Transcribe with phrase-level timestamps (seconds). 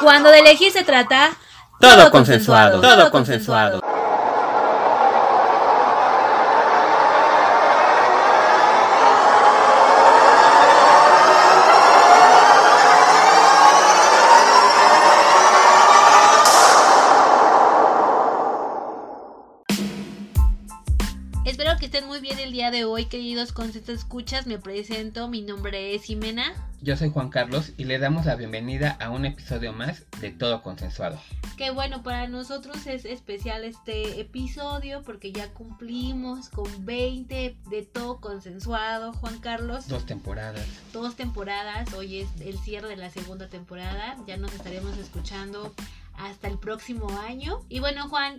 [0.00, 1.32] Cuando de elegir se trata,
[1.78, 3.80] Todo consensuado, todo consensuado.
[21.44, 24.46] Espero que estén muy bien el día de hoy, queridos consensos escuchas.
[24.46, 26.69] Me presento, mi nombre es Jimena.
[26.82, 30.62] Yo soy Juan Carlos y le damos la bienvenida a un episodio más de Todo
[30.62, 31.20] Consensuado.
[31.58, 38.18] Que bueno, para nosotros es especial este episodio porque ya cumplimos con 20 de todo
[38.20, 39.88] consensuado, Juan Carlos.
[39.88, 40.66] Dos temporadas.
[40.94, 45.74] Dos temporadas, hoy es el cierre de la segunda temporada, ya nos estaremos escuchando
[46.14, 47.60] hasta el próximo año.
[47.68, 48.36] Y bueno, Juan,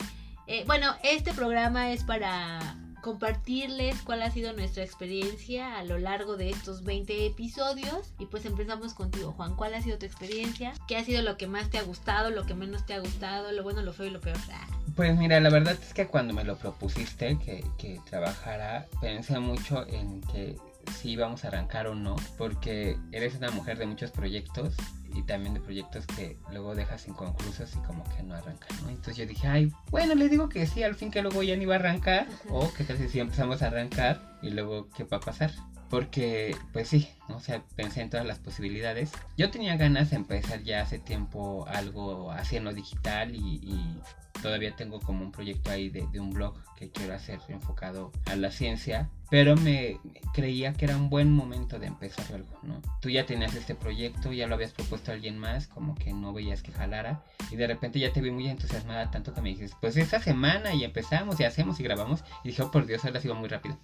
[0.48, 6.38] eh, bueno, este programa es para compartirles cuál ha sido nuestra experiencia a lo largo
[6.38, 8.14] de estos 20 episodios.
[8.20, 9.56] Y pues empezamos contigo, Juan.
[9.56, 10.74] ¿Cuál ha sido tu experiencia?
[10.88, 13.52] ¿Qué ha sido lo que más te ha gustado, lo que menos te ha gustado,
[13.52, 14.38] lo bueno, lo feo y lo peor?
[14.52, 19.40] Ah, Pues mira, la verdad es que cuando me lo propusiste que, que trabajara, pensé
[19.40, 20.58] mucho en que
[21.00, 24.76] si íbamos a arrancar o no, porque eres una mujer de muchos proyectos
[25.14, 28.90] y también de proyectos que luego dejas inconclusos y como que no arrancan, ¿no?
[28.90, 31.66] Entonces yo dije, ay, bueno, le digo que sí, al fin que luego ya ni
[31.66, 32.50] va a arrancar, Ajá.
[32.54, 35.52] o que tal si sí empezamos a arrancar y luego qué va a pasar.
[35.92, 39.12] Porque, pues sí, o sea, pensé en todas las posibilidades.
[39.38, 44.00] Yo tenía ganas de empezar ya hace tiempo algo así en lo digital y, y
[44.42, 48.38] todavía tengo como un proyecto ahí de, de un blog que quiero hacer enfocado a
[48.38, 49.10] la ciencia.
[49.30, 50.00] Pero me
[50.34, 52.82] creía que era un buen momento de empezar algo, ¿no?
[53.02, 56.32] Tú ya tenías este proyecto, ya lo habías propuesto a alguien más, como que no
[56.32, 57.24] veías que jalara.
[57.52, 60.74] Y de repente ya te vi muy entusiasmada, tanto que me dices, pues esta semana
[60.74, 62.24] y empezamos y hacemos y grabamos.
[62.46, 63.78] Y dije, oh por Dios, ahora sigo muy rápido.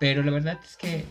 [0.00, 1.04] Pero la verdad es que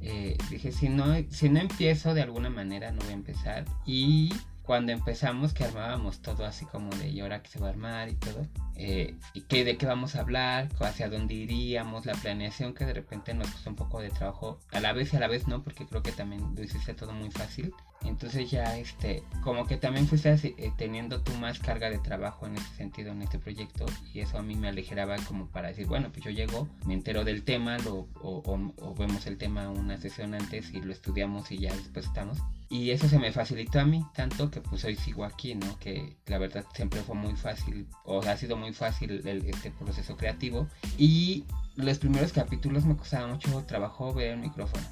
[0.00, 3.64] eh, dije, si no, si no empiezo de alguna manera, no voy a empezar.
[3.84, 4.32] Y
[4.62, 8.10] cuando empezamos, que armábamos todo así como de, ¿y ahora qué se va a armar
[8.10, 8.46] y todo?
[8.76, 12.92] Eh, y que, de qué vamos a hablar, hacia dónde iríamos, la planeación que de
[12.92, 15.62] repente nos costó un poco de trabajo, a la vez y a la vez no,
[15.64, 17.72] porque creo que también lo hiciste todo muy fácil.
[18.04, 22.56] Entonces ya, este, como que también fuiste eh, teniendo tú más carga de trabajo en
[22.56, 26.10] ese sentido, en este proyecto, y eso a mí me aligeraba como para decir, bueno,
[26.10, 29.96] pues yo llego, me entero del tema, lo, o, o- o vemos el tema una
[29.98, 32.38] sesión antes y lo estudiamos y ya después estamos.
[32.70, 35.78] Y eso se me facilitó a mí, tanto que pues hoy sigo aquí, ¿no?
[35.78, 40.16] Que la verdad siempre fue muy fácil, o ha sido muy fácil el- este proceso
[40.16, 40.68] creativo.
[40.98, 41.44] Y
[41.76, 44.84] los primeros capítulos me costaba mucho trabajo ver el micrófono.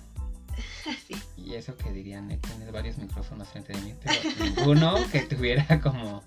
[1.07, 1.15] sí.
[1.37, 5.81] Y eso que dirían, eh, tienes varios micrófonos frente de mí, pero ninguno que tuviera
[5.81, 6.23] como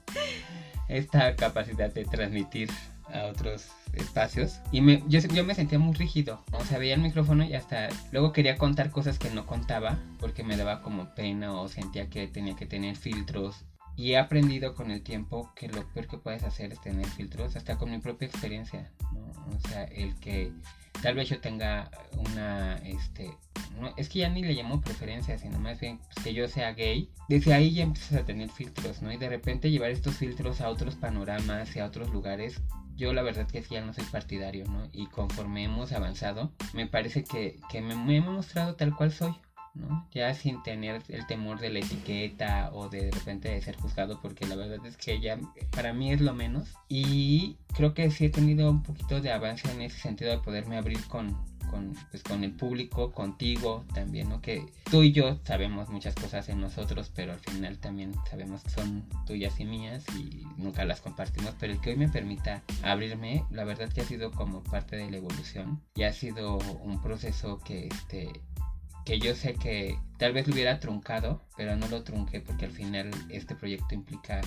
[0.88, 2.69] esta capacidad de transmitir
[3.13, 4.59] a otros espacios.
[4.72, 7.90] Y me, yo, yo me sentía muy rígido, o sea, veía el micrófono y hasta
[8.12, 12.28] luego quería contar cosas que no contaba porque me daba como pena o sentía que
[12.28, 13.66] tenía que tener filtros.
[13.96, 17.57] Y he aprendido con el tiempo que lo peor que puedes hacer es tener filtros,
[17.57, 19.19] hasta con mi propia experiencia, ¿no?
[19.53, 20.53] O sea, el que
[21.02, 23.32] tal vez yo tenga una, este,
[23.80, 26.74] no, es que ya ni le llamo preferencia, sino más bien pues, que yo sea
[26.74, 27.10] gay.
[27.28, 29.12] Desde ahí ya empiezas a tener filtros, ¿no?
[29.12, 32.62] Y de repente llevar estos filtros a otros panoramas y a otros lugares.
[32.96, 34.90] Yo la verdad que sí ya no soy partidario, ¿no?
[34.92, 39.34] Y conforme hemos avanzado, me parece que, que me, me he mostrado tal cual soy,
[39.74, 40.07] ¿no?
[40.12, 44.19] Ya sin tener el temor de la etiqueta o de, de repente de ser juzgado,
[44.22, 45.40] porque la verdad es que ya
[45.72, 46.69] para mí es lo menos.
[46.88, 50.78] Y creo que sí he tenido un poquito de avance en ese sentido de poderme
[50.78, 51.38] abrir con,
[51.69, 54.41] con, pues, con el público, contigo también, ¿no?
[54.41, 58.72] Que tú y yo sabemos muchas cosas en nosotros, pero al final también sabemos que
[58.72, 63.46] son tuyas y mías y nunca las compartimos, pero el que hoy me permita abrirme,
[63.52, 67.59] la verdad que ha sido como parte de la evolución y ha sido un proceso
[67.59, 68.41] que, este,
[69.09, 72.72] que yo sé que tal vez lo hubiera truncado, pero no lo trunqué porque al
[72.72, 74.40] final este proyecto implica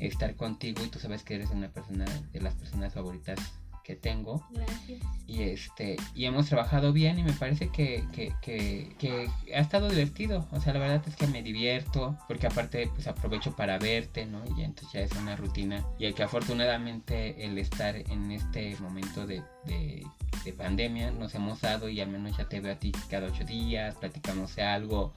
[0.00, 3.38] estar contigo y tú sabes que eres una persona de las personas favoritas
[3.82, 4.46] que tengo.
[4.50, 5.00] Gracias.
[5.26, 9.88] y este y hemos trabajado bien y me parece que, que, que, que ha estado
[9.88, 10.46] divertido.
[10.52, 14.44] O sea la verdad es que me divierto porque aparte pues aprovecho para verte no
[14.58, 15.86] y entonces ya es una rutina.
[15.98, 20.04] Y que afortunadamente el estar en este momento de, de,
[20.44, 23.44] de pandemia nos hemos dado y al menos ya te veo a ti cada ocho
[23.44, 25.12] días platicamos de algo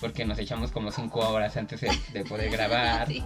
[0.00, 3.24] porque nos echamos como cinco horas antes de, de poder grabar Sí.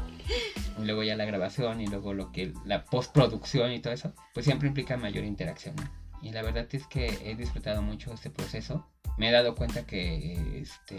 [0.78, 4.46] y luego ya la grabación y luego lo que la postproducción y todo eso, pues
[4.46, 5.76] siempre implica mayor interacción.
[5.76, 6.01] ¿no?
[6.22, 8.86] Y la verdad es que he disfrutado mucho este proceso.
[9.18, 10.96] Me he dado cuenta que este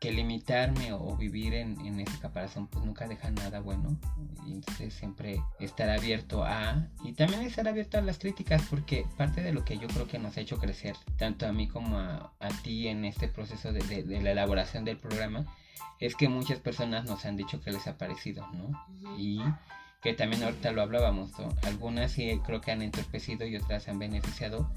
[0.00, 3.98] que limitarme o vivir en, en ese caparazón pues nunca deja nada bueno.
[4.46, 9.42] Y entonces siempre estar abierto a y también estar abierto a las críticas porque parte
[9.42, 12.32] de lo que yo creo que nos ha hecho crecer tanto a mí como a,
[12.38, 15.46] a ti en este proceso de, de, de, la elaboración del programa
[15.98, 18.70] es que muchas personas nos han dicho que les ha parecido ¿no?
[19.18, 19.40] y
[20.02, 24.70] que también ahorita lo hablábamos algunas sí creo que han entorpecido y otras han beneficiado.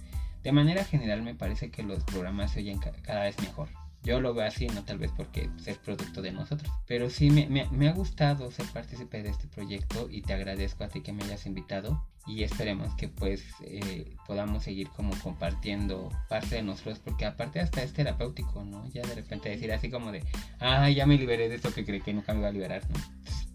[0.43, 3.69] De manera general me parece que los programas se oyen cada vez mejor
[4.03, 6.71] yo lo veo así, no tal vez porque pues, es producto de nosotros.
[6.87, 10.83] Pero sí me, me, me, ha gustado ser partícipe de este proyecto y te agradezco
[10.83, 12.03] a ti que me hayas invitado.
[12.27, 17.81] Y esperemos que pues eh, podamos seguir como compartiendo parte de nosotros, porque aparte hasta
[17.81, 18.87] es terapéutico, ¿no?
[18.89, 20.23] Ya de repente decir así como de,
[20.59, 22.99] ah, ya me liberé de esto que creí que nunca me iba a liberar, ¿no?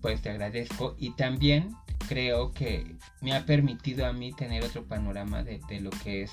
[0.01, 1.77] Pues te agradezco y también
[2.09, 6.33] creo que me ha permitido a mí tener otro panorama de, de lo que es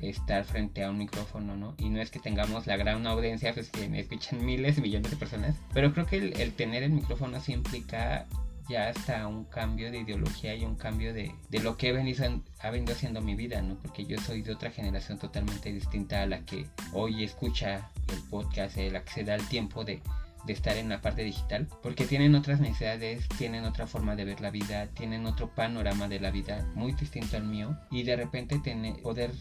[0.00, 1.74] estar frente a un micrófono, ¿no?
[1.78, 5.16] Y no es que tengamos la gran audiencia, pues que me escuchan miles, millones de
[5.16, 8.26] personas, pero creo que el, tener el micrófono sí implica
[8.68, 12.24] ya hasta un cambio de ideología y un cambio de, de lo que he venido,
[12.60, 13.76] ha venido haciendo mi vida, ¿no?
[13.76, 18.76] Porque yo soy de otra generación totalmente distinta a la que hoy escucha el podcast,
[18.76, 20.02] la que se da tiempo de,
[20.46, 24.40] de estar en la parte digital, porque tienen otras necesidades, tienen otra forma de ver
[24.40, 28.58] la vida, tienen otro panorama de la vida muy distinto al mío, y de repente
[28.60, 29.32] tener, poder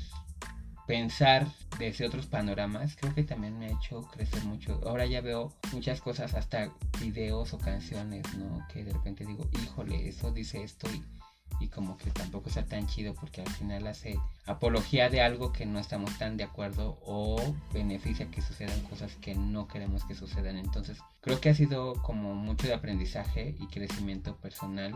[0.87, 1.47] pensar
[1.79, 4.79] desde otros panoramas creo que también me ha hecho crecer mucho.
[4.85, 8.65] Ahora ya veo muchas cosas, hasta videos o canciones, ¿no?
[8.71, 11.03] Que de repente digo, híjole, eso dice esto y,
[11.63, 15.65] y como que tampoco está tan chido porque al final hace apología de algo que
[15.65, 20.57] no estamos tan de acuerdo o beneficia que sucedan cosas que no queremos que sucedan.
[20.57, 24.93] Entonces creo que ha sido como mucho de aprendizaje y crecimiento personal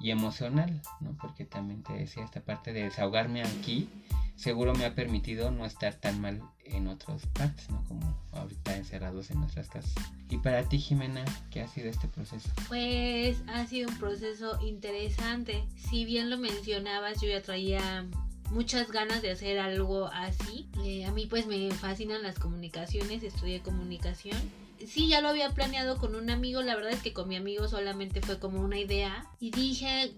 [0.00, 1.16] y emocional, ¿no?
[1.20, 3.90] Porque también te decía esta parte de desahogarme aquí
[4.38, 7.84] seguro me ha permitido no estar tan mal en otras partes, ¿no?
[7.88, 9.92] Como ahorita encerrados en nuestras casas.
[10.30, 12.48] Y para ti, Jimena, ¿qué ha sido este proceso?
[12.68, 15.64] Pues ha sido un proceso interesante.
[15.76, 18.06] Si bien lo mencionabas, yo ya traía
[18.50, 20.68] muchas ganas de hacer algo así.
[20.84, 24.38] Eh, a mí pues me fascinan las comunicaciones, estudié comunicación
[24.86, 27.68] sí, ya lo había planeado con un amigo, la verdad es que con mi amigo
[27.68, 30.14] solamente fue como una idea y dije,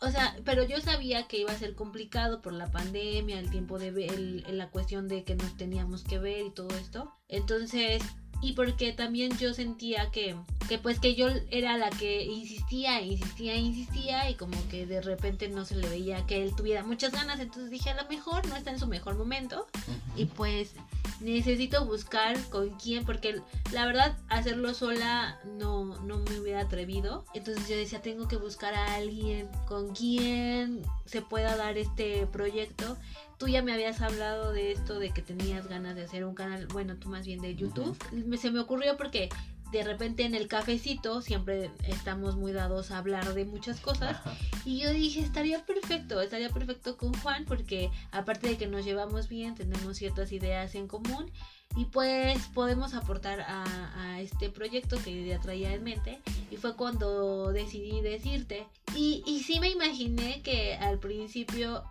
[0.00, 3.78] o sea, pero yo sabía que iba a ser complicado por la pandemia, el tiempo
[3.78, 4.18] de ver,
[4.50, 7.12] la cuestión de que nos teníamos que ver y todo esto.
[7.28, 8.02] Entonces,
[8.42, 10.36] y porque también yo sentía que,
[10.68, 15.48] que pues que yo era la que insistía, insistía, insistía y como que de repente
[15.48, 18.56] no se le veía que él tuviera muchas ganas, entonces dije a lo mejor no
[18.56, 19.68] está en su mejor momento
[20.16, 20.74] y pues
[21.22, 23.40] necesito buscar con quién, porque
[23.72, 27.24] la verdad hacerlo sola no, no me hubiera atrevido.
[27.34, 32.96] Entonces yo decía, tengo que buscar a alguien con quien se pueda dar este proyecto.
[33.42, 36.68] Tú ya me habías hablado de esto, de que tenías ganas de hacer un canal,
[36.68, 37.98] bueno, tú más bien de YouTube.
[38.38, 39.30] Se me ocurrió porque
[39.72, 44.16] de repente en el cafecito siempre estamos muy dados a hablar de muchas cosas.
[44.64, 49.28] Y yo dije estaría perfecto, estaría perfecto con Juan porque aparte de que nos llevamos
[49.28, 51.28] bien, tenemos ciertas ideas en común
[51.74, 56.20] y pues podemos aportar a, a este proyecto que ya traía en mente.
[56.52, 58.68] Y fue cuando decidí decirte.
[58.94, 61.82] Y, y sí me imaginé que al principio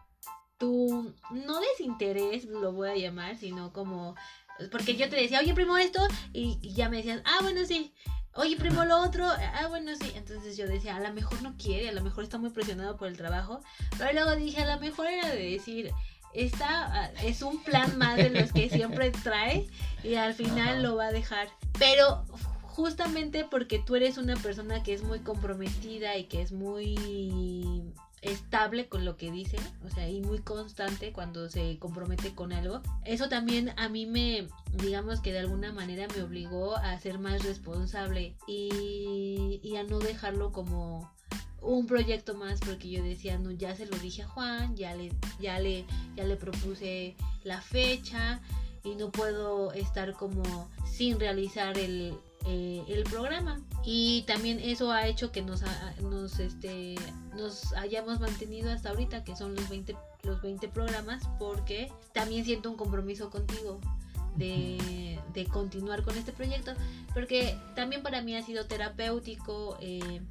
[0.61, 4.15] tu no desinterés lo voy a llamar sino como
[4.69, 7.93] porque yo te decía, oye, primo, esto, y, ya me decías, ah, bueno, sí.
[8.33, 10.11] Oye, primo, lo otro, ah, bueno, sí.
[10.15, 13.07] Entonces yo decía, a lo mejor no quiere, a lo mejor está muy presionado por
[13.07, 13.61] el trabajo.
[13.97, 15.91] Pero luego dije, a lo mejor era de decir,
[16.33, 19.67] esta ah, es un plan más de los que siempre trae
[20.03, 21.49] y al final lo va a dejar.
[21.77, 22.23] Pero
[22.63, 28.87] justamente porque tú eres una persona que es muy comprometida y que es muy estable
[28.87, 32.81] con lo que dice, o sea, y muy constante cuando se compromete con algo.
[33.03, 37.43] Eso también a mí me, digamos que de alguna manera me obligó a ser más
[37.43, 41.11] responsable y, y a no dejarlo como
[41.61, 45.11] un proyecto más porque yo decía, no, ya se lo dije a Juan, ya le,
[45.39, 45.85] ya le,
[46.15, 48.41] ya le propuse la fecha
[48.83, 55.07] y no puedo estar como sin realizar el, eh, el programa y también eso ha
[55.07, 55.63] hecho que nos,
[56.01, 56.95] nos, este,
[57.35, 62.69] nos hayamos mantenido hasta ahorita que son los 20, los 20 programas porque también siento
[62.69, 63.79] un compromiso contigo
[64.35, 66.73] de, de continuar con este proyecto
[67.13, 70.21] porque también para mí ha sido terapéutico eh,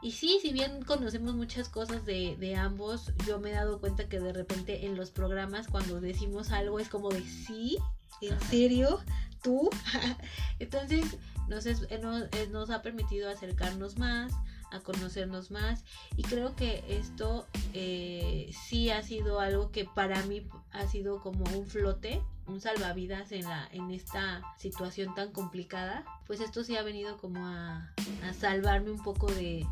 [0.00, 4.08] y sí, si bien conocemos muchas cosas de, de, ambos, yo me he dado cuenta
[4.08, 7.78] que de repente en los programas cuando decimos algo es como de sí,
[8.20, 9.00] ¿en serio?
[9.42, 9.70] ¿Tú?
[10.58, 11.16] Entonces
[11.48, 12.00] nos, es, eh,
[12.32, 14.32] eh, nos, ha permitido acercarnos más,
[14.70, 15.84] a conocernos más
[16.16, 21.44] y creo que esto eh, sí ha sido algo que para mí ha sido como
[21.56, 26.82] un flote, un salvavidas en la en esta situación tan complicada pues esto sí ha
[26.82, 29.66] venido como a, a salvarme un poco de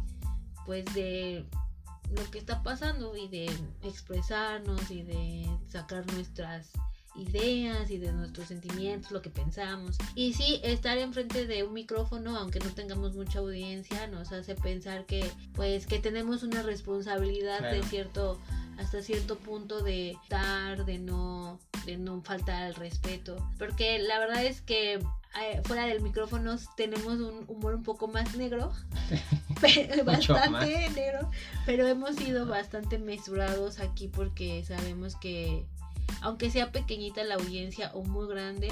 [0.65, 1.47] pues de
[2.15, 3.47] lo que está pasando y de
[3.83, 6.71] expresarnos y de sacar nuestras
[7.19, 9.97] ideas y de nuestros sentimientos, lo que pensamos.
[10.15, 15.07] Y sí, estar enfrente de un micrófono, aunque no tengamos mucha audiencia, nos hace pensar
[15.07, 18.41] que pues que tenemos una responsabilidad de cierto
[18.79, 24.45] hasta cierto punto de estar, de no de no faltar al respeto, porque la verdad
[24.45, 28.73] es que eh, fuera del micrófono tenemos un humor un poco más negro,
[30.05, 31.31] bastante negro,
[31.65, 35.65] pero hemos sido bastante mesurados aquí porque sabemos que
[36.27, 38.69] aunque sea pequeñita la audiencia o muy grande,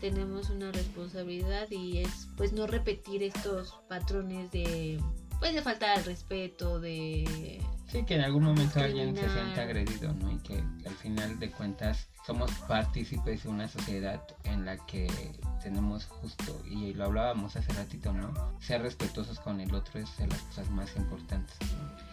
[0.00, 5.00] tenemos una responsabilidad y es pues no repetir estos patrones de
[5.38, 10.12] pues de falta de respeto, de Sí, que en algún momento alguien se sienta agredido,
[10.12, 10.30] ¿no?
[10.30, 15.08] Y que al final de cuentas somos partícipes de una sociedad en la que
[15.62, 18.32] tenemos justo, y lo hablábamos hace ratito, ¿no?
[18.60, 21.56] Ser respetuosos con el otro es de las cosas más importantes.
[21.60, 22.10] ¿no?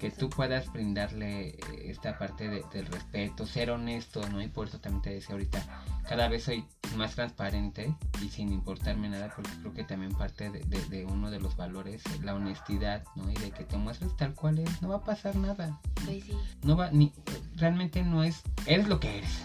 [0.00, 4.40] Que tú puedas brindarle eh, esta parte del respeto, ser honesto, ¿no?
[4.40, 5.62] Y por eso también te decía ahorita,
[6.08, 6.64] cada vez soy
[6.96, 11.54] más transparente y sin importarme nada, porque creo que también parte de, uno de los
[11.54, 13.30] valores, la honestidad, ¿no?
[13.30, 15.78] Y de que te muestres tal cual es, no va a pasar nada.
[16.06, 16.32] Pues sí.
[16.62, 17.12] No va, ni,
[17.56, 19.44] realmente no es, eres lo que eres.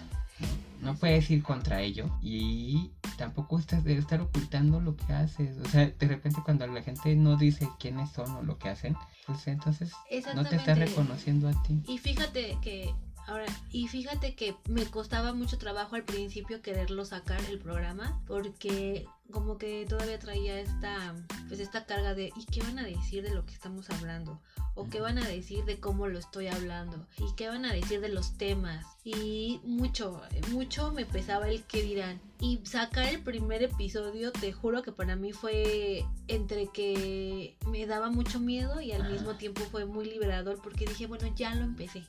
[0.86, 0.96] ¿No?
[0.96, 5.58] puedes ir contra ello y tampoco estás de estar ocultando lo que haces.
[5.58, 8.96] O sea, de repente cuando la gente no dice quiénes son o lo que hacen,
[9.26, 9.92] pues entonces
[10.36, 11.82] no te está reconociendo a ti.
[11.88, 12.94] Y fíjate que
[13.28, 19.08] Ahora, y fíjate que me costaba mucho trabajo al principio quererlo sacar el programa porque
[19.32, 21.16] como que todavía traía esta
[21.48, 24.40] pues esta carga de ¿y qué van a decir de lo que estamos hablando?
[24.76, 28.02] O qué van a decir de cómo lo estoy hablando y qué van a decir
[28.02, 28.86] de los temas.
[29.04, 32.20] Y mucho mucho me pesaba el que dirán.
[32.40, 38.10] Y sacar el primer episodio te juro que para mí fue entre que me daba
[38.10, 42.04] mucho miedo y al mismo tiempo fue muy liberador porque dije bueno ya lo empecé.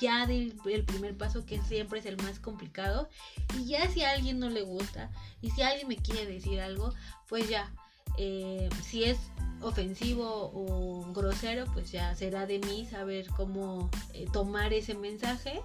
[0.00, 3.08] Ya del el primer paso que siempre es el más complicado
[3.58, 5.10] y ya si a alguien no le gusta
[5.42, 6.94] y si alguien me quiere decir algo
[7.28, 7.72] pues ya
[8.18, 9.18] eh, si es
[9.62, 15.60] ofensivo o grosero, pues ya será de mí saber cómo eh, tomar ese mensaje.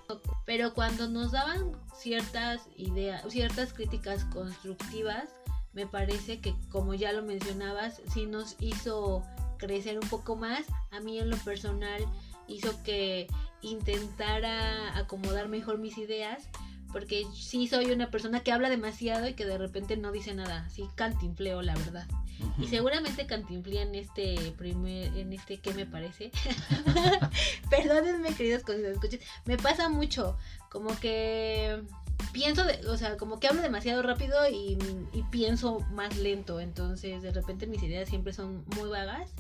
[0.46, 5.30] Pero cuando nos daban ciertas ideas, ciertas críticas constructivas,
[5.74, 9.24] me parece que como ya lo mencionabas, sí nos hizo
[9.58, 10.66] crecer un poco más.
[10.92, 12.06] A mí en lo personal
[12.48, 13.28] hizo que
[13.62, 16.44] intentara acomodar mejor mis ideas.
[16.92, 20.70] Porque sí soy una persona que habla demasiado y que de repente no dice nada.
[20.70, 22.08] Sí cantinfleo, la verdad.
[22.58, 26.32] Y seguramente cantinflía en este primer, en este ¿qué me parece?
[27.70, 29.20] Perdónenme, queridos escuchen.
[29.46, 30.38] Me pasa mucho,
[30.70, 31.82] como que
[32.32, 34.78] pienso, de, o sea, como que hablo demasiado rápido y,
[35.30, 36.60] pienso más lento.
[36.60, 39.32] Entonces, de repente mis ideas siempre son muy vagas.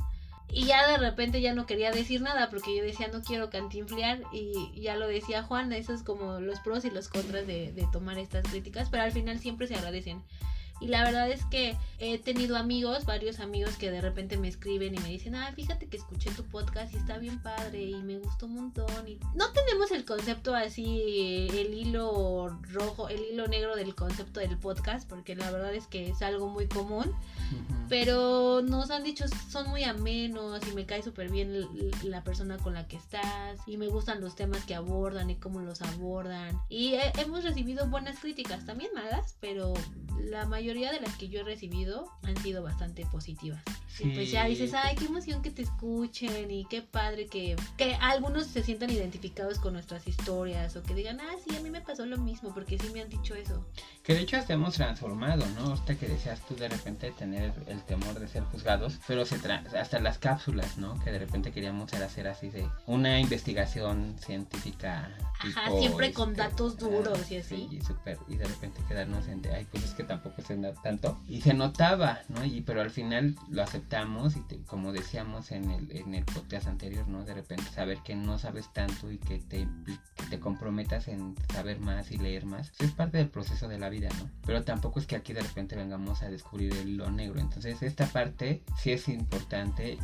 [0.53, 4.21] Y ya de repente ya no quería decir nada porque yo decía no quiero cantinflear
[4.33, 7.87] y ya lo decía Juan, eso es como los pros y los contras de, de
[7.91, 10.21] tomar estas críticas, pero al final siempre se agradecen.
[10.81, 14.95] Y la verdad es que he tenido amigos, varios amigos que de repente me escriben
[14.95, 18.17] y me dicen, ah, fíjate que escuché tu podcast y está bien padre y me
[18.17, 19.07] gustó un montón.
[19.07, 24.57] Y no tenemos el concepto así, el hilo rojo, el hilo negro del concepto del
[24.57, 27.13] podcast, porque la verdad es que es algo muy común.
[27.91, 31.67] Pero nos han dicho, son muy amenos y me cae súper bien
[32.03, 35.59] la persona con la que estás y me gustan los temas que abordan y cómo
[35.59, 36.57] los abordan.
[36.69, 39.73] Y hemos recibido buenas críticas, también malas, pero
[40.23, 43.61] la mayoría de las que yo he recibido han sido bastante positivas.
[43.99, 47.95] Y pues ya dices, ay, qué emoción que te escuchen y qué padre que, que
[47.95, 51.81] algunos se sientan identificados con nuestras historias o que digan, ah, sí, a mí me
[51.81, 53.65] pasó lo mismo, porque sí me han dicho eso.
[54.11, 55.67] Que de hecho hasta hemos transformado, ¿no?
[55.67, 59.37] Ahorita que decías tú de repente tener el temor de ser juzgados, pero se
[59.79, 60.99] hasta las cápsulas, ¿no?
[60.99, 65.09] Que de repente queríamos hacer así de una investigación científica.
[65.39, 67.69] Ajá, siempre con este, datos duros y así.
[67.71, 71.17] y, super, y de repente quedarnos en ay, pues es que tampoco se nota tanto.
[71.25, 72.43] Y se notaba, ¿no?
[72.43, 77.07] Y pero al final lo aceptamos y como decíamos en el, en el podcast anterior,
[77.07, 77.23] ¿no?
[77.23, 79.65] De repente saber que no sabes tanto y que te,
[80.17, 83.87] que te comprometas en saber más y leer más, es parte del proceso de la
[83.89, 84.00] vida,
[84.45, 87.39] Pero tampoco es que aquí de repente vengamos a descubrir hilo negro.
[87.39, 89.97] Entonces esta parte sí es importante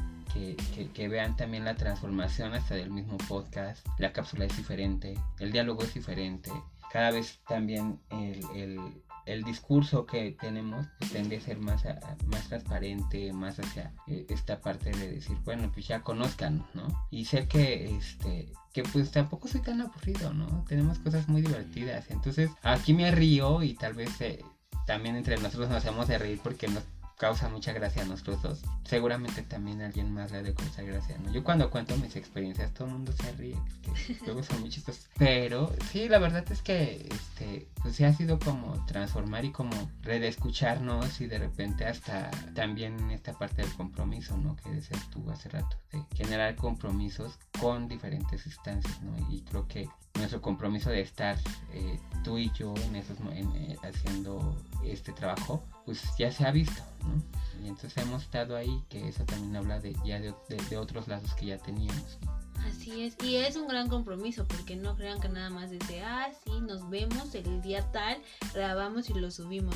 [0.93, 3.85] que, vean también la transformación hasta del mismo podcast.
[3.97, 6.51] La cápsula es diferente, el diálogo es diferente.
[6.91, 8.91] Cada vez también el
[9.27, 11.83] el discurso que tenemos pues, tiende a ser más,
[12.25, 16.87] más transparente, más hacia eh, esta parte de decir, bueno, pues ya conozcan, ¿no?
[17.11, 20.65] Y sé que, este, que pues tampoco soy tan aburrido, ¿no?
[20.67, 22.09] Tenemos cosas muy divertidas.
[22.09, 24.19] Entonces, aquí me río y tal vez...
[24.21, 24.43] Eh,
[24.85, 26.81] también entre nosotros nos hacemos de reír porque nos
[27.17, 28.61] causa mucha gracia a nosotros dos.
[28.85, 31.31] Seguramente también a alguien más le ha de causar gracia, ¿no?
[31.31, 35.09] Yo cuando cuento mis experiencias todo el mundo se ríe, porque luego son muy chistosos.
[35.17, 39.91] Pero sí, la verdad es que este, pues sí ha sido como transformar y como
[40.01, 44.55] redescucharnos y de repente hasta también esta parte del compromiso, ¿no?
[44.55, 49.17] Que decías tú hace rato, de generar compromisos con diferentes instancias, ¿no?
[49.31, 51.37] Y creo que nuestro compromiso de estar
[51.73, 56.81] eh, tú y yo en esos eh, haciendo este trabajo pues ya se ha visto
[57.03, 57.63] ¿no?
[57.63, 61.47] y entonces hemos estado ahí que eso también habla de ya de, otros lazos que
[61.47, 62.17] ya teníamos
[62.65, 66.27] Así es, y es un gran compromiso porque no crean que nada más dice, ah,
[66.61, 68.17] nos vemos el día tal,
[68.53, 69.75] grabamos y lo subimos.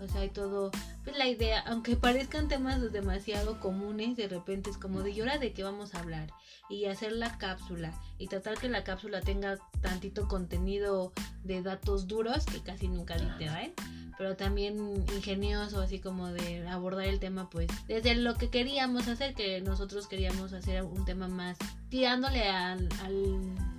[0.00, 0.70] O sea, hay todo,
[1.04, 5.38] pues la idea, aunque parezcan temas demasiado comunes, de repente es como de, ¿y ahora
[5.38, 6.30] de qué vamos a hablar?
[6.68, 11.12] Y hacer la cápsula y tratar que la cápsula tenga tantito contenido
[11.42, 13.74] de datos duros, que casi nunca te ¿eh?
[14.18, 19.34] pero también ingenioso, así como de abordar el tema, pues, desde lo que queríamos hacer,
[19.34, 21.56] que nosotros queríamos hacer un tema más
[21.88, 22.88] tirándole al,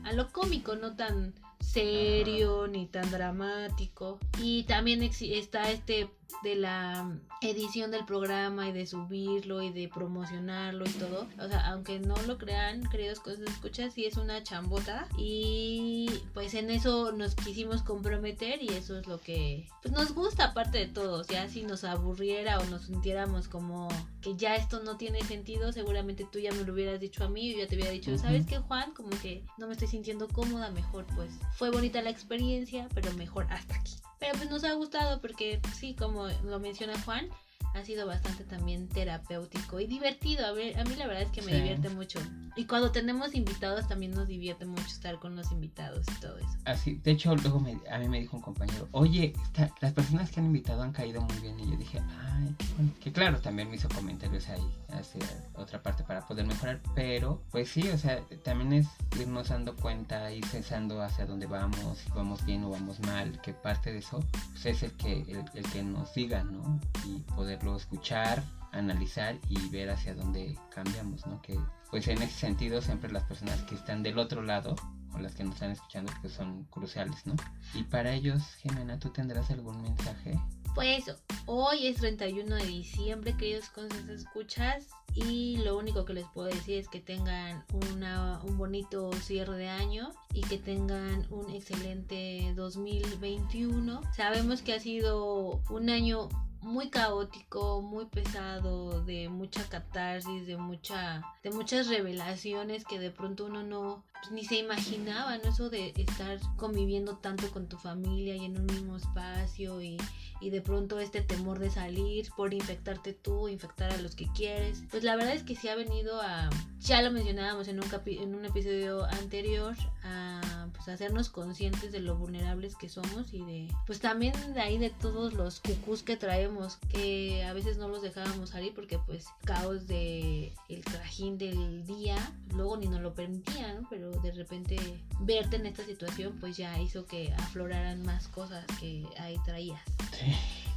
[0.05, 4.19] a lo cómico, no tan serio ni tan dramático.
[4.41, 6.09] Y también está este
[6.43, 7.09] de la
[7.41, 11.27] edición del programa y de subirlo y de promocionarlo y todo.
[11.39, 15.07] O sea, aunque no lo crean, queridos cosas escuchas, sí es una chambota.
[15.17, 20.45] Y pues en eso nos quisimos comprometer y eso es lo que pues nos gusta
[20.45, 21.23] aparte de todo.
[21.27, 23.87] Ya si nos aburriera o nos sintiéramos como
[24.21, 27.47] que ya esto no tiene sentido, seguramente tú ya me lo hubieras dicho a mí
[27.47, 28.91] y yo ya te hubiera dicho, ¿sabes qué Juan?
[28.93, 33.47] Como que no me estoy sintiendo cómoda, mejor pues fue bonita la experiencia, pero mejor
[33.49, 33.93] hasta aquí.
[34.19, 37.29] Pero pues nos ha gustado porque sí, como lo menciona Juan,
[37.73, 40.45] ha sido bastante también terapéutico y divertido.
[40.45, 42.19] A, ver, a mí la verdad es que me divierte mucho.
[42.55, 46.49] Y cuando tenemos invitados también nos divierte mucho estar con los invitados y todo eso.
[46.65, 49.33] Así, de hecho luego a mí me dijo un compañero, oye,
[49.81, 52.55] las personas que han invitado han caído muy bien y yo dije, ay,
[53.01, 57.69] Que claro, también me hizo comentarios ahí hacia otra parte para poder mejorar, pero pues
[57.69, 58.87] sí, o sea, también es
[59.19, 63.53] irnos dando cuenta y pensando hacia dónde vamos, si vamos bien o vamos mal, que
[63.53, 66.79] parte de eso pues, es el que, el, el que nos diga, ¿no?
[67.05, 71.41] Y poder escuchar, analizar y ver hacia dónde cambiamos, ¿no?
[71.41, 74.75] Que pues en ese sentido siempre las personas que están del otro lado
[75.13, 77.35] o las que nos están escuchando pues son cruciales, ¿no?
[77.73, 80.39] Y para ellos, Jimena, ¿tú tendrás algún mensaje?
[80.75, 81.05] Pues
[81.45, 86.77] hoy es 31 de diciembre, queridos cosas escuchas, y lo único que les puedo decir
[86.77, 94.01] es que tengan una, un bonito cierre de año y que tengan un excelente 2021.
[94.15, 96.29] Sabemos que ha sido un año
[96.61, 103.45] muy caótico, muy pesado, de mucha catarsis, de mucha, de muchas revelaciones que de pronto
[103.45, 105.49] uno no pues, ni se imaginaba, ¿no?
[105.49, 109.97] Eso de estar conviviendo tanto con tu familia y en un mismo espacio y
[110.41, 114.83] y de pronto este temor de salir por infectarte tú, infectar a los que quieres.
[114.89, 118.35] Pues la verdad es que sí ha venido a, ya lo mencionábamos en un, en
[118.35, 123.99] un episodio anterior, a pues hacernos conscientes de lo vulnerables que somos y de, pues
[123.99, 128.51] también de ahí de todos los cucús que traemos, que a veces no los dejábamos
[128.51, 132.15] salir porque pues caos de el trajín del día,
[132.55, 134.77] luego ni nos lo permitía, Pero de repente
[135.21, 139.81] verte en esta situación pues ya hizo que afloraran más cosas que ahí traías.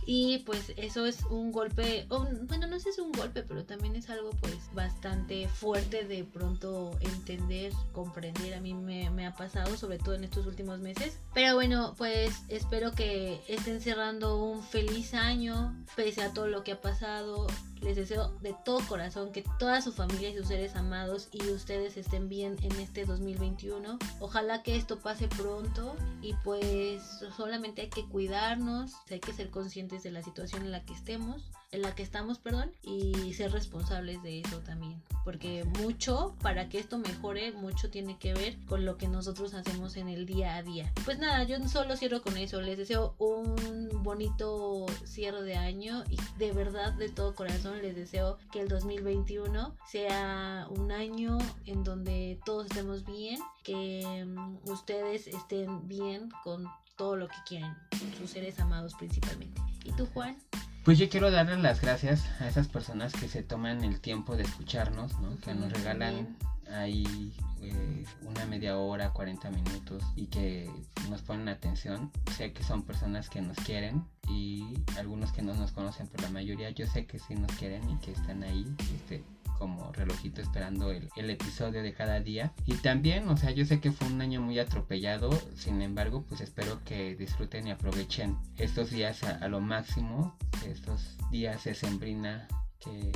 [0.04, 3.94] Y pues eso es un golpe, bueno, no sé si es un golpe, pero también
[3.94, 8.54] es algo pues bastante fuerte de pronto entender, comprender.
[8.54, 11.18] A mí me, me, ha pasado, sobre todo en estos últimos meses.
[11.34, 16.72] Pero bueno, pues espero que estén cerrando un feliz año, pese a todo lo que
[16.72, 17.46] ha pasado.
[17.80, 21.96] Les deseo de todo corazón que toda su familia y sus seres amados y ustedes
[21.96, 23.98] estén bien en este 2021.
[24.20, 27.02] Ojalá que esto pase pronto y pues
[27.36, 31.50] solamente hay que cuidarnos, hay que ser conscientes de la situación en la que estemos
[31.72, 35.02] en la que estamos, perdón, y ser responsables de eso también.
[35.24, 39.96] Porque mucho, para que esto mejore, mucho tiene que ver con lo que nosotros hacemos
[39.96, 40.92] en el día a día.
[41.06, 42.60] Pues nada, yo solo cierro con eso.
[42.60, 48.36] Les deseo un bonito cierre de año y de verdad, de todo corazón, les deseo
[48.52, 55.88] que el 2021 sea un año en donde todos estemos bien, que mm, ustedes estén
[55.88, 57.74] bien con todo lo que quieren,
[58.18, 59.71] sus seres amados principalmente.
[59.84, 60.36] ¿Y tú, Juan?
[60.84, 64.42] Pues yo quiero darle las gracias a esas personas que se toman el tiempo de
[64.42, 65.38] escucharnos, ¿no?
[65.38, 66.36] que nos regalan
[66.72, 70.68] ahí eh, una media hora, 40 minutos y que
[71.08, 72.10] nos ponen atención.
[72.36, 74.64] Sé que son personas que nos quieren y
[74.98, 77.96] algunos que no nos conocen, pero la mayoría yo sé que sí nos quieren y
[77.98, 78.66] que están ahí.
[78.94, 79.22] Este,
[79.62, 82.52] como relojito esperando el, episodio de cada día.
[82.66, 86.40] Y también, o sea, yo sé que fue un año muy atropellado, sin embargo, pues
[86.40, 92.48] espero que disfruten y aprovechen estos días a, a lo máximo, estos días de sembrina
[92.80, 93.12] que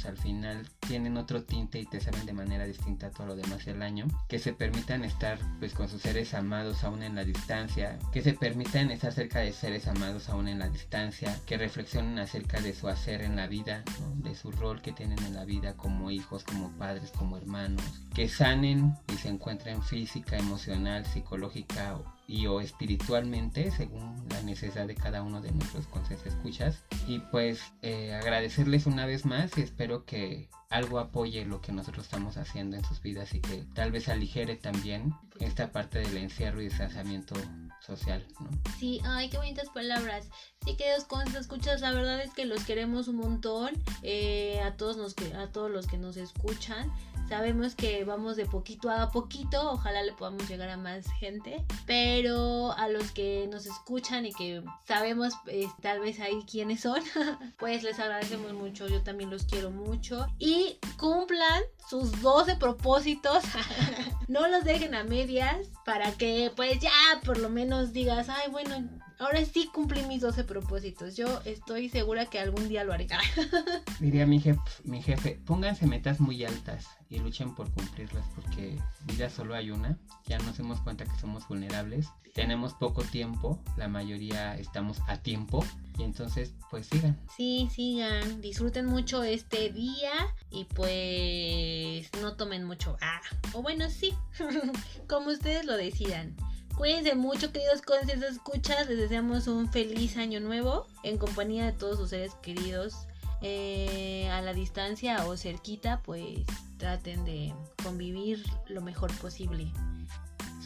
[0.00, 3.36] pues, al final tienen otro tinte y te saben de manera distinta a todo lo
[3.36, 7.24] demás del año, que se permitan estar pues con sus seres amados aún en la
[7.24, 12.18] distancia, que se permitan estar cerca de seres amados aún en la distancia, que reflexionen
[12.18, 13.84] acerca de su hacer en la vida,
[14.14, 17.84] de su rol que tienen en la vida como hijos, como padres, como hermanos,
[18.14, 21.98] que sanen y se encuentren física, emocional, psicológica
[22.30, 26.84] y o espiritualmente según la necesidad de cada uno de nuestros consejos escuchas.
[27.08, 32.04] Y pues eh, agradecerles una vez más y espero que algo apoye lo que nosotros
[32.04, 36.60] estamos haciendo en sus vidas y que tal vez aligere también esta parte del encierro
[36.60, 37.34] y distanciamiento
[37.80, 38.50] social, ¿no?
[38.78, 40.28] Sí, ay, qué bonitas palabras.
[40.64, 43.70] Sí, queridos los escuchas, la verdad es que los queremos un montón,
[44.02, 46.92] eh, a todos los que nos escuchan.
[47.30, 52.72] Sabemos que vamos de poquito a poquito, ojalá le podamos llegar a más gente, pero
[52.72, 57.00] a los que nos escuchan y que sabemos eh, tal vez ahí quiénes son,
[57.60, 63.44] pues les agradecemos mucho, yo también los quiero mucho y cumplan sus 12 propósitos,
[64.28, 66.90] no los dejen a medias para que pues ya
[67.24, 71.16] por lo menos digas, ay bueno, ahora sí cumplí mis 12 propósitos.
[71.16, 73.06] Yo estoy segura que algún día lo haré.
[74.00, 79.30] Diría mi jefe, mi jefe, pónganse metas muy altas y luchen por cumplirlas porque vida
[79.30, 79.98] solo hay una.
[80.26, 82.08] Ya nos dimos cuenta que somos vulnerables.
[82.34, 85.64] Tenemos poco tiempo, la mayoría estamos a tiempo
[85.98, 87.18] y entonces pues sigan.
[87.36, 90.12] Sí, sigan, disfruten mucho este día
[90.50, 92.96] y pues no tomen mucho.
[93.00, 93.20] Ah,
[93.52, 94.14] o bueno, sí,
[95.08, 96.36] como ustedes lo decidan.
[96.80, 98.88] Cuídense mucho, queridos conscientes escuchas.
[98.88, 103.06] Les deseamos un feliz año nuevo en compañía de todos sus seres queridos.
[103.42, 106.38] Eh, a la distancia o cerquita, pues
[106.78, 107.52] traten de
[107.84, 109.70] convivir lo mejor posible.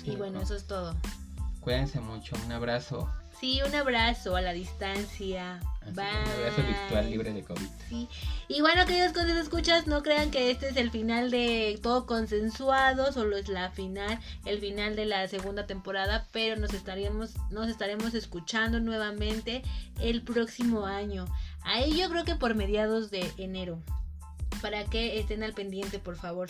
[0.05, 0.95] y bueno, eso es todo.
[1.61, 3.11] Cuídense mucho, un abrazo.
[3.45, 5.61] Sí, un abrazo a la distancia.
[5.87, 7.69] Un abrazo virtual libre de COVID.
[7.91, 8.09] Sí.
[8.49, 13.13] Y bueno, queridos cosas escuchas, no crean que este es el final de todo consensuado,
[13.13, 18.15] solo es la final, el final de la segunda temporada, pero nos estaremos, nos estaremos
[18.15, 19.63] escuchando nuevamente
[20.01, 21.27] el próximo año.
[21.65, 23.79] Ahí yo creo que por mediados de enero.
[24.63, 26.49] Para que estén al pendiente, por favor.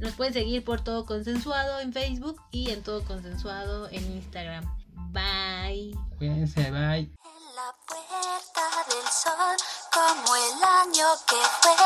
[0.00, 4.66] Nos pueden seguir por todo consensuado en Facebook y en todo consensuado en Instagram.
[4.96, 5.92] Bye.
[6.18, 7.04] Cuídense, bye.
[7.04, 9.56] En la puerta del sol,
[9.92, 11.76] como el año que fue,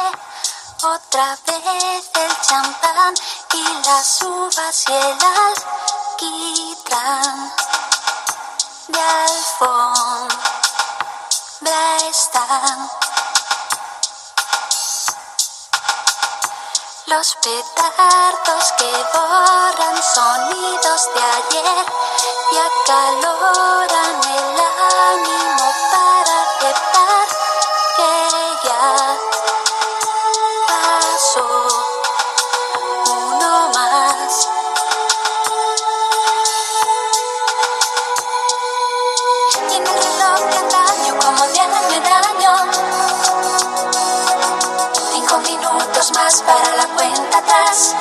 [0.88, 3.14] otra vez el champán
[3.53, 5.18] y las uvas y el
[6.20, 7.53] alquitrán
[8.88, 10.38] de alfombra
[12.09, 12.90] están.
[17.07, 21.87] Los petardos que borran sonidos de ayer
[22.53, 24.61] y acaloran el
[25.09, 27.29] ánimo para aceptar
[27.97, 28.13] que
[28.65, 29.17] ya
[30.67, 31.49] pasó
[33.07, 34.49] uno más.
[39.71, 42.55] Y un reloj de antaño como de año en año
[45.13, 47.95] Cinco minutos más para la cuenta atrás.